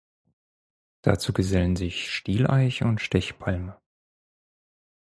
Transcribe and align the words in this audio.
Dazu 1.03 1.31
gesellen 1.31 1.75
sich 1.75 2.11
Stieleiche 2.11 2.85
und 2.85 3.01
Stechpalme. 3.01 3.79